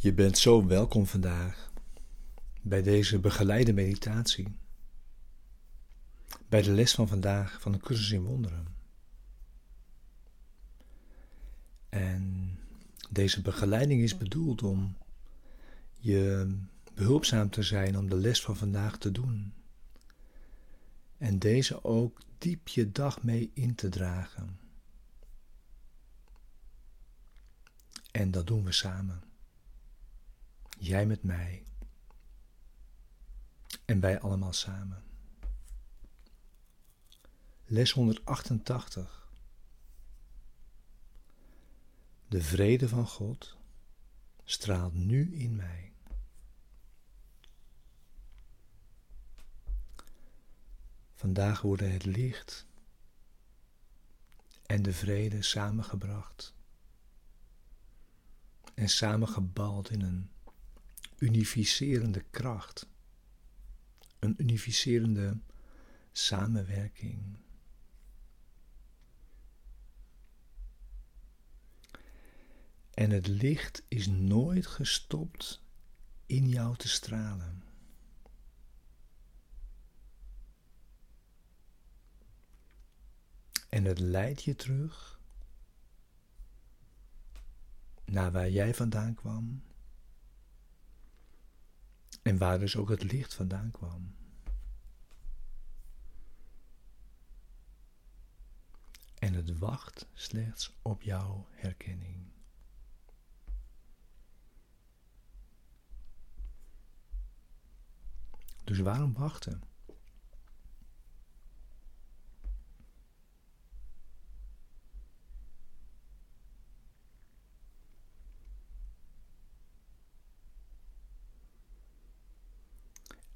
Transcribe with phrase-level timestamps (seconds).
[0.00, 1.72] Je bent zo welkom vandaag
[2.62, 4.56] bij deze begeleide meditatie,
[6.48, 8.66] bij de les van vandaag van de cursus in wonderen.
[11.88, 12.54] En
[13.10, 14.96] deze begeleiding is bedoeld om
[15.98, 16.54] je
[16.94, 19.52] behulpzaam te zijn om de les van vandaag te doen.
[21.16, 24.58] En deze ook diep je dag mee in te dragen.
[28.10, 29.27] En dat doen we samen.
[30.78, 31.66] Jij met mij.
[33.84, 35.04] En wij allemaal samen.
[37.64, 39.32] Les 188.
[42.28, 43.56] De vrede van God
[44.44, 45.92] straalt nu in mij.
[51.14, 52.66] Vandaag worden het licht
[54.66, 56.54] en de vrede samengebracht
[58.74, 60.30] en samengebald in een
[61.18, 62.88] unificerende kracht,
[64.18, 65.38] een unificerende
[66.12, 67.36] samenwerking.
[72.94, 75.62] En het licht is nooit gestopt
[76.26, 77.62] in jou te stralen.
[83.68, 85.20] En het leidt je terug
[88.04, 89.62] naar waar jij vandaan kwam.
[92.28, 94.14] En waar dus ook het licht vandaan kwam.
[99.18, 102.32] En het wacht slechts op jouw herkenning.
[108.64, 109.67] Dus waarom wachten?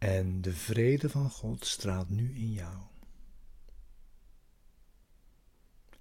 [0.00, 2.86] En de vrede van God straalt nu in jou.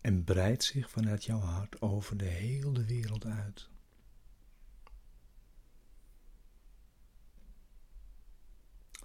[0.01, 3.69] En breidt zich vanuit jouw hart over de hele wereld uit.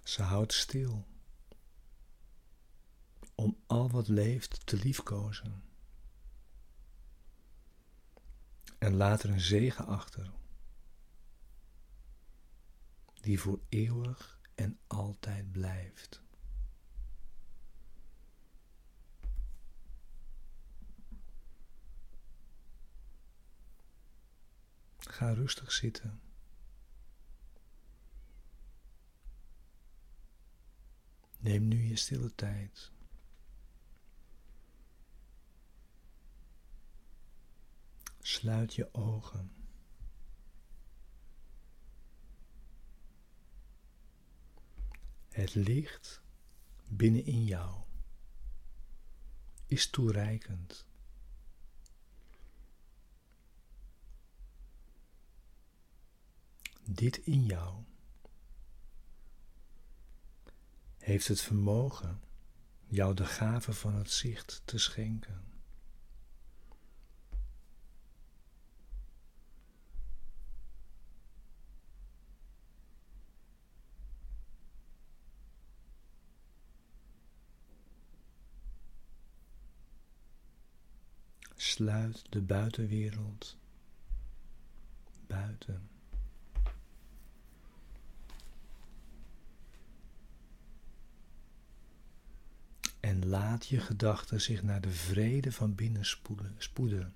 [0.03, 1.07] Ze houdt stil
[3.35, 5.63] om al wat leeft te liefkozen.
[8.79, 10.33] En laat er een zegen achter,
[13.21, 16.23] die voor eeuwig en altijd blijft.
[24.99, 26.21] Ga rustig zitten.
[31.39, 32.93] Neem nu je stille tijd.
[38.21, 39.64] Sluit je ogen.
[45.35, 46.23] Het licht
[46.89, 47.81] binnenin jou
[49.67, 50.87] is toereikend.
[56.85, 57.85] Dit in jou
[60.99, 62.23] heeft het vermogen
[62.87, 65.54] jou de gave van het zicht te schenken.
[81.57, 83.57] Sluit de buitenwereld
[85.27, 85.89] buiten.
[93.01, 96.05] En laat je gedachten zich naar de vrede van binnen
[96.59, 97.15] spoeden.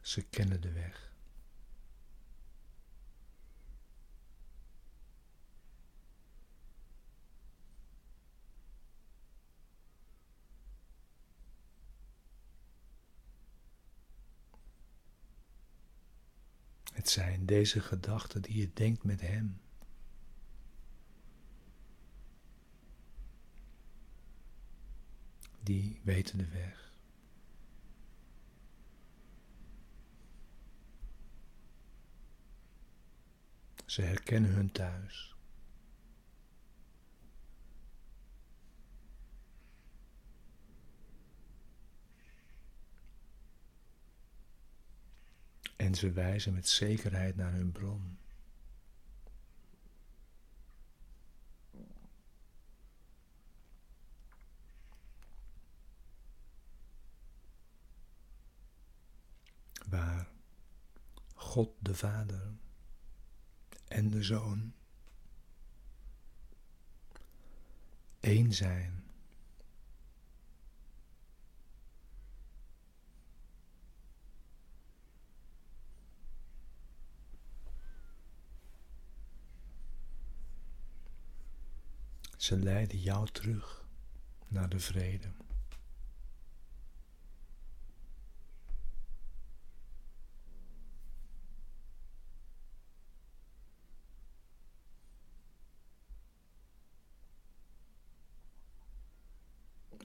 [0.00, 1.11] Ze kennen de weg.
[17.02, 19.60] Het zijn deze gedachten die je denkt met Hem.
[25.60, 26.92] Die weten de weg.
[33.86, 35.31] Ze herkennen hun thuis.
[45.92, 48.18] Mensen wijzen met zekerheid naar hun bron.
[59.88, 60.28] Waar
[61.34, 62.52] God de Vader
[63.88, 64.74] en de Zoon
[68.20, 69.01] één zijn
[82.42, 83.84] Ze leiden jou terug
[84.48, 85.32] naar de vrede.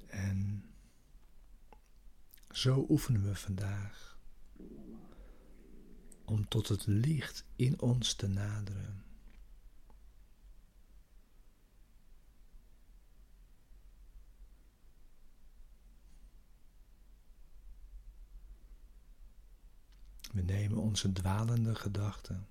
[0.07, 0.69] En
[2.51, 4.17] zo oefenen we vandaag
[6.25, 9.06] om tot het licht in ons te naderen.
[20.37, 22.47] We nemen onze dwalende gedachten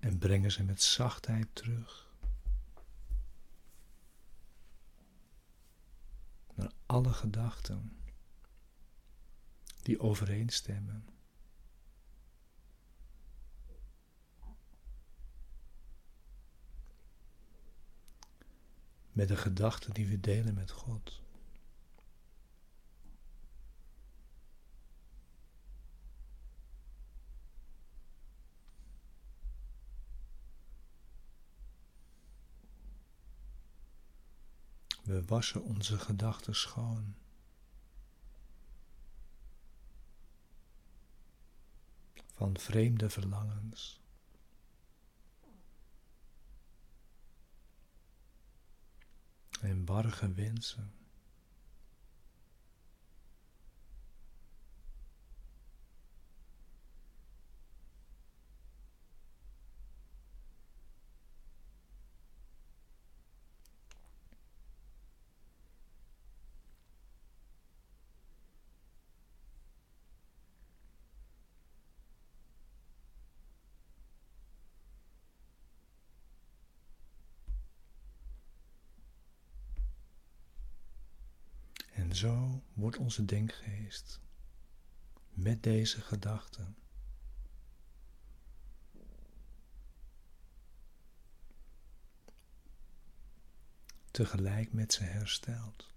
[0.00, 2.12] en brengen ze met zachtheid terug
[6.54, 7.96] naar alle gedachten
[9.82, 11.08] die overeenstemmen.
[19.12, 21.22] Met de gedachten die we delen met God.
[35.14, 37.14] We wassen onze gedachten schoon.
[42.32, 44.00] Van vreemde verlangens.
[49.60, 50.92] En barge wensen.
[82.14, 84.20] Zo wordt onze denkgeest
[85.30, 86.76] met deze gedachten
[94.10, 95.92] tegelijk met ze hersteld.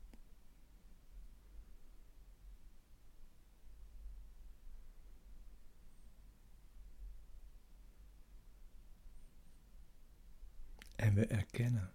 [10.95, 11.93] En we erkennen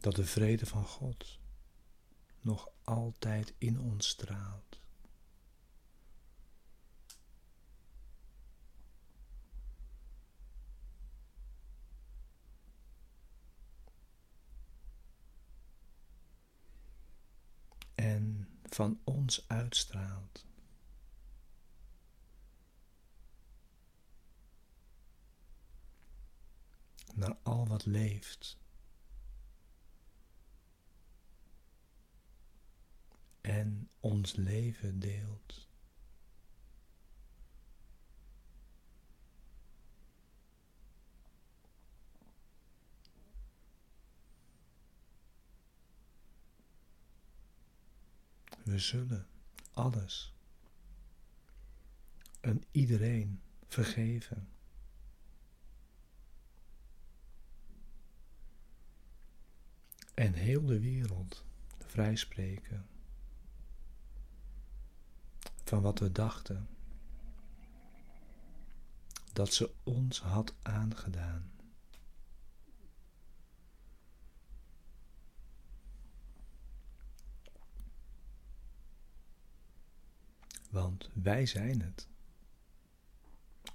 [0.00, 1.42] dat de vrede van God
[2.44, 4.80] nog altijd in ons straalt.
[17.94, 20.46] En van ons uitstraalt.
[27.14, 28.63] Naar al wat leeft.
[33.44, 35.68] En ons leven deelt.
[48.62, 49.26] We zullen
[49.72, 50.34] alles
[52.40, 54.48] en iedereen vergeven.
[60.14, 61.44] En heel de wereld
[61.78, 62.93] vrijspreken
[65.64, 66.68] van wat we dachten
[69.32, 71.52] dat ze ons had aangedaan.
[80.70, 82.08] Want wij zijn het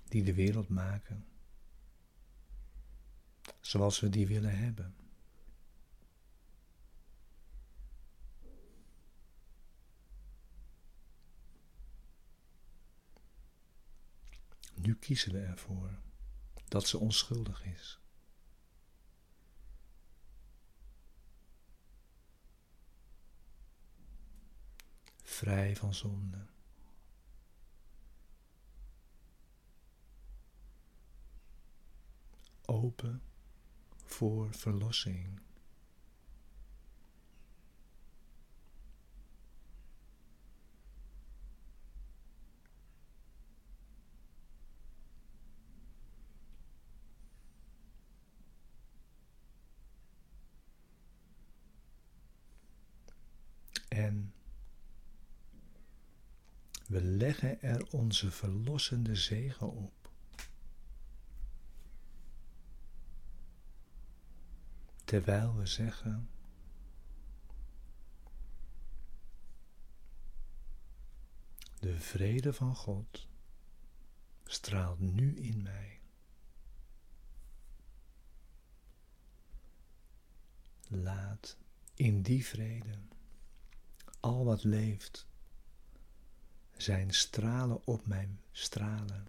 [0.08, 1.26] die de wereld maken
[3.60, 4.99] zoals we die willen hebben.
[15.00, 16.00] Kiezen we ervoor
[16.68, 18.00] dat ze onschuldig is.
[25.24, 26.46] Vrij van zonde.
[32.66, 33.22] Open
[34.06, 35.42] voor verlossing.
[53.90, 54.34] En
[56.88, 60.12] we leggen er onze verlossende zegen op.
[65.04, 66.30] Terwijl we zeggen.
[71.80, 73.28] De vrede van God
[74.44, 76.02] straalt nu in mij.
[80.88, 81.58] Laat
[81.96, 83.00] in die vrede
[84.20, 85.29] al wat leeft
[86.82, 89.28] zijn stralen op mijn stralen.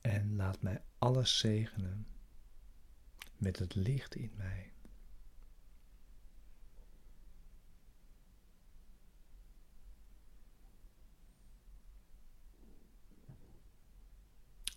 [0.00, 2.06] En laat mij alles zegenen
[3.36, 4.72] met het licht in mij.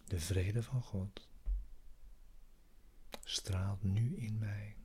[0.05, 1.27] De vrede van God
[3.23, 4.75] straalt nu in mij.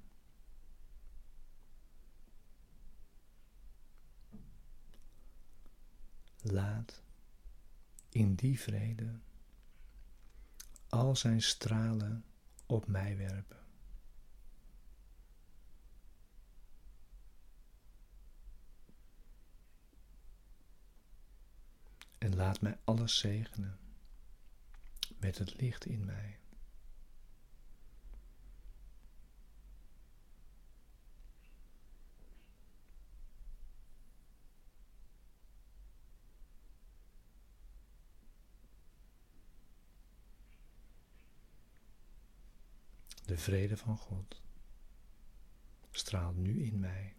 [6.43, 7.03] Laat
[8.09, 9.19] in die vrede
[10.89, 12.25] al zijn stralen
[12.67, 13.61] op mij werpen.
[22.19, 23.79] En laat mij alles zegenen
[25.19, 26.42] met het licht in mij.
[43.25, 44.43] De vrede van God
[45.91, 47.17] straalt nu in mij.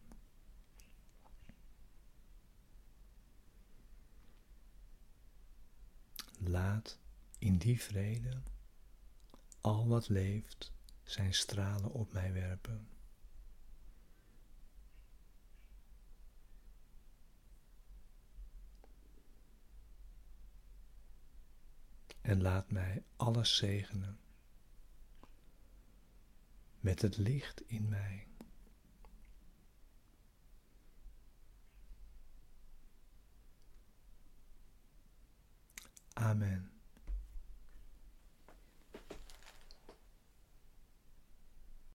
[6.40, 7.00] Laat
[7.40, 8.42] in die vrede
[9.62, 10.72] al wat leeft
[11.04, 12.88] zijn stralen op mij werpen.
[22.22, 24.23] En laat mij alles zegenen
[26.84, 28.28] met het licht in mij.
[36.14, 36.73] Amen.